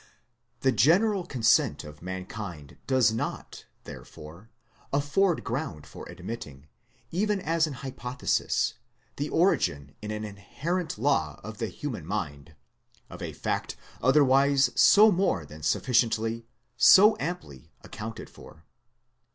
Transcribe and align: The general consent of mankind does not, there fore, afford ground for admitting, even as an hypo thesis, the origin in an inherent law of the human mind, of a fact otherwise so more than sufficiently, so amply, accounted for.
The 0.61 0.71
general 0.71 1.27
consent 1.27 1.83
of 1.83 2.01
mankind 2.01 2.77
does 2.87 3.11
not, 3.11 3.65
there 3.83 4.03
fore, 4.03 4.49
afford 4.91 5.43
ground 5.43 5.85
for 5.85 6.09
admitting, 6.09 6.65
even 7.11 7.39
as 7.39 7.67
an 7.67 7.83
hypo 7.85 8.13
thesis, 8.15 8.73
the 9.17 9.29
origin 9.29 9.93
in 10.01 10.09
an 10.09 10.23
inherent 10.25 10.97
law 10.97 11.39
of 11.43 11.59
the 11.59 11.67
human 11.67 12.07
mind, 12.07 12.55
of 13.11 13.21
a 13.21 13.31
fact 13.31 13.75
otherwise 14.01 14.71
so 14.73 15.11
more 15.11 15.45
than 15.45 15.61
sufficiently, 15.61 16.47
so 16.77 17.15
amply, 17.19 17.71
accounted 17.83 18.27
for. 18.27 18.65